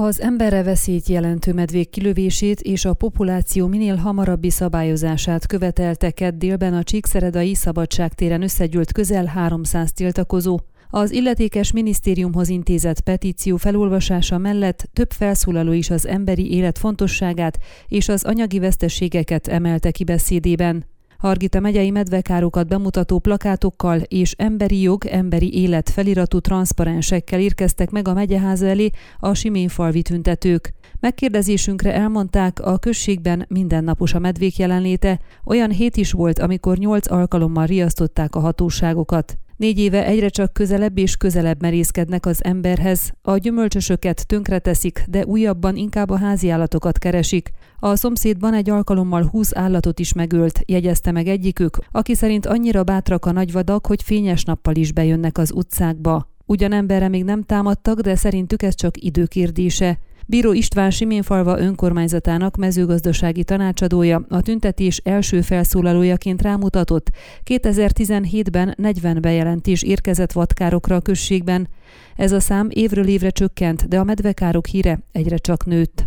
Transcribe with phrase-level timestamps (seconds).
[0.00, 6.74] Az emberre veszélyt jelentő medvék kilövését és a populáció minél hamarabbi szabályozását követelte kedd délben
[6.74, 10.58] a Csíkszeredai Szabadságtéren összegyűlt közel 300 tiltakozó.
[10.90, 17.58] Az illetékes minisztériumhoz intézett petíció felolvasása mellett több felszólaló is az emberi élet fontosságát
[17.88, 20.95] és az anyagi veszteségeket emelte ki beszédében.
[21.18, 28.14] Hargita megyei medvekárokat bemutató plakátokkal és emberi jog, emberi élet feliratú transzparensekkel érkeztek meg a
[28.14, 30.72] megyeháza elé a Siménfalvi tüntetők.
[31.00, 37.66] Megkérdezésünkre elmondták, a községben mindennapos a medvék jelenléte, olyan hét is volt, amikor nyolc alkalommal
[37.66, 39.38] riasztották a hatóságokat.
[39.56, 45.76] Négy éve egyre csak közelebb és közelebb merészkednek az emberhez, a gyümölcsösöket tönkreteszik, de újabban
[45.76, 47.50] inkább a háziállatokat keresik.
[47.78, 53.26] A szomszédban egy alkalommal húsz állatot is megölt, jegyezte meg egyikük, aki szerint annyira bátrak
[53.26, 56.30] a nagyvadak, hogy fényes nappal is bejönnek az utcákba.
[56.46, 59.98] Ugyan emberre még nem támadtak, de szerintük ez csak időkérdése.
[60.28, 67.10] Bíró István Siménfalva önkormányzatának mezőgazdasági tanácsadója a tüntetés első felszólalójaként rámutatott,
[67.44, 71.68] 2017-ben 40 bejelentés érkezett vadkárokra a községben.
[72.16, 76.05] Ez a szám évről évre csökkent, de a medvekárok híre egyre csak nőtt.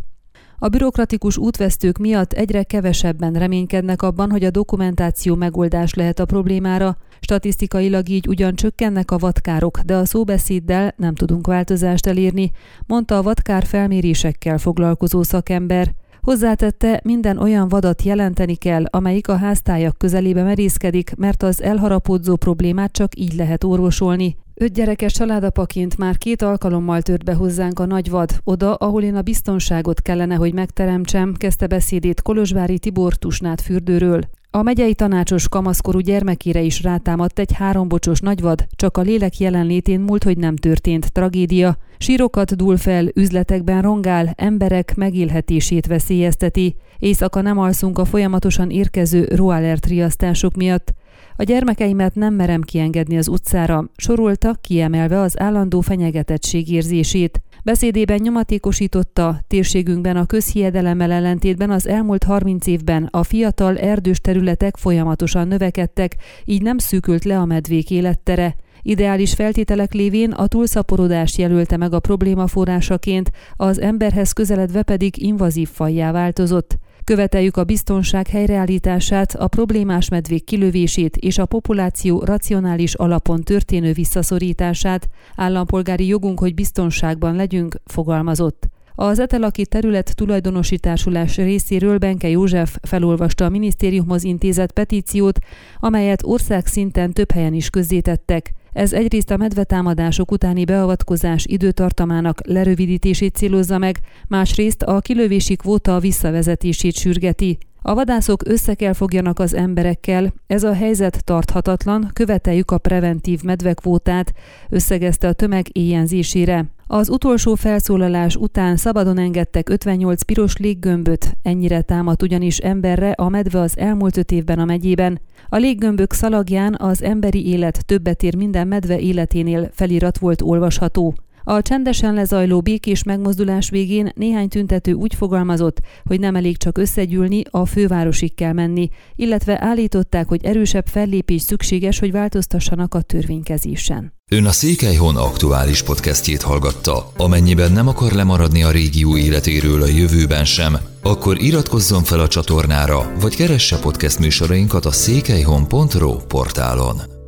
[0.62, 6.98] A bürokratikus útvesztők miatt egyre kevesebben reménykednek abban, hogy a dokumentáció megoldás lehet a problémára.
[7.20, 12.52] Statisztikailag így ugyan csökkennek a vadkárok, de a szóbeszéddel nem tudunk változást elérni,
[12.88, 15.94] mondta a vadkár felmérésekkel foglalkozó szakember.
[16.22, 22.92] Hozzátette, minden olyan vadat jelenteni kell, amelyik a háztájak közelébe merészkedik, mert az elharapódzó problémát
[22.92, 24.38] csak így lehet orvosolni.
[24.62, 29.16] Öt gyerekes családapaként már két alkalommal tört be hozzánk a nagy vad, oda, ahol én
[29.16, 34.22] a biztonságot kellene, hogy megteremtsem, kezdte beszédét Kolozsvári Tibor Tusnát fürdőről.
[34.52, 40.24] A megyei tanácsos kamaszkorú gyermekére is rátámadt egy hárombocsos nagyvad, csak a lélek jelenlétén múlt,
[40.24, 41.78] hogy nem történt tragédia.
[41.98, 46.76] Sírokat dúl fel, üzletekben rongál, emberek megélhetését veszélyezteti.
[47.00, 50.94] Éjszaka nem alszunk a folyamatosan érkező roalert riasztások miatt.
[51.36, 57.42] A gyermekeimet nem merem kiengedni az utcára, sorolta, kiemelve az állandó fenyegetettség érzését.
[57.70, 65.48] Beszédében nyomatékosította, térségünkben a közhiedelemmel ellentétben az elmúlt 30 évben a fiatal erdős területek folyamatosan
[65.48, 66.16] növekedtek,
[66.46, 68.56] így nem szűkült le a medvék élettere.
[68.82, 75.70] Ideális feltételek lévén a túlszaporodást jelölte meg a probléma forrásaként, az emberhez közeledve pedig invazív
[75.70, 76.78] fajjá változott.
[77.04, 85.10] Követeljük a biztonság helyreállítását, a problémás medvék kilövését és a populáció racionális alapon történő visszaszorítását.
[85.36, 88.68] Állampolgári jogunk, hogy biztonságban legyünk, fogalmazott.
[88.96, 95.40] Az etelaki terület tulajdonosításulás részéről Benke József felolvasta a minisztériumhoz intézett petíciót,
[95.80, 98.54] amelyet országszinten több helyen is közzétettek.
[98.72, 106.96] Ez egyrészt a medvetámadások utáni beavatkozás időtartamának lerövidítését célozza meg, másrészt a kilövési kvóta visszavezetését
[106.96, 107.58] sürgeti.
[107.90, 114.34] A vadászok össze kell fogjanak az emberekkel, ez a helyzet tarthatatlan, követeljük a preventív medvekvótát,
[114.70, 116.66] összegezte a tömeg éjjenzésére.
[116.88, 123.60] Az utolsó felszólalás után szabadon engedtek 58 piros léggömböt, ennyire támadt ugyanis emberre a medve
[123.60, 125.20] az elmúlt öt évben a megyében.
[125.48, 131.16] A léggömbök szalagján az emberi élet többet ér minden medve életénél felirat volt olvasható.
[131.44, 137.44] A csendesen lezajló békés megmozdulás végén néhány tüntető úgy fogalmazott, hogy nem elég csak összegyűlni,
[137.50, 144.14] a fővárosig kell menni, illetve állították, hogy erősebb fellépés szükséges, hogy változtassanak a törvénykezésen.
[144.32, 147.12] Ön a Székelyhon aktuális podcastjét hallgatta.
[147.18, 153.12] Amennyiben nem akar lemaradni a régió életéről a jövőben sem, akkor iratkozzon fel a csatornára,
[153.20, 157.19] vagy keresse podcast műsorainkat a székelyhon.pro portálon.